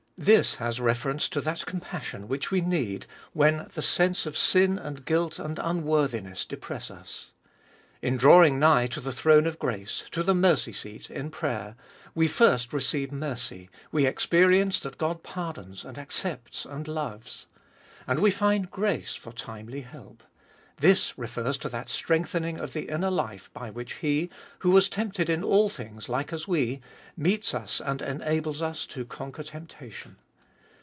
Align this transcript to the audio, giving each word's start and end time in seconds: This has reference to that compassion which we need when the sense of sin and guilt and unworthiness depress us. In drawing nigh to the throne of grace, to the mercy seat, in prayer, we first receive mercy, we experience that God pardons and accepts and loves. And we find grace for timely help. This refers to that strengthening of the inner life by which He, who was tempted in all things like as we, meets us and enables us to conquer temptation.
This 0.17 0.57
has 0.57 0.79
reference 0.79 1.27
to 1.29 1.41
that 1.41 1.65
compassion 1.65 2.27
which 2.27 2.51
we 2.51 2.61
need 2.61 3.07
when 3.33 3.67
the 3.73 3.81
sense 3.81 4.27
of 4.27 4.37
sin 4.37 4.77
and 4.77 5.03
guilt 5.03 5.39
and 5.39 5.57
unworthiness 5.57 6.45
depress 6.45 6.91
us. 6.91 7.31
In 8.03 8.17
drawing 8.17 8.59
nigh 8.59 8.85
to 8.85 9.01
the 9.01 9.11
throne 9.11 9.47
of 9.47 9.57
grace, 9.57 10.03
to 10.11 10.21
the 10.21 10.35
mercy 10.35 10.73
seat, 10.73 11.09
in 11.09 11.31
prayer, 11.31 11.75
we 12.13 12.27
first 12.27 12.71
receive 12.71 13.11
mercy, 13.11 13.71
we 13.91 14.05
experience 14.05 14.79
that 14.81 14.99
God 14.99 15.23
pardons 15.23 15.83
and 15.83 15.97
accepts 15.97 16.65
and 16.65 16.87
loves. 16.87 17.47
And 18.05 18.19
we 18.19 18.29
find 18.29 18.69
grace 18.69 19.15
for 19.15 19.33
timely 19.33 19.81
help. 19.81 20.21
This 20.77 21.15
refers 21.15 21.57
to 21.59 21.69
that 21.69 21.89
strengthening 21.91 22.59
of 22.59 22.73
the 22.73 22.89
inner 22.89 23.11
life 23.11 23.53
by 23.53 23.69
which 23.69 23.95
He, 23.95 24.31
who 24.59 24.71
was 24.71 24.89
tempted 24.89 25.29
in 25.29 25.43
all 25.43 25.69
things 25.69 26.09
like 26.09 26.33
as 26.33 26.47
we, 26.47 26.81
meets 27.15 27.53
us 27.53 27.79
and 27.81 28.01
enables 28.01 28.63
us 28.63 28.87
to 28.87 29.05
conquer 29.05 29.43
temptation. 29.43 30.15